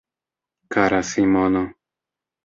[0.73, 1.63] Kara Simono.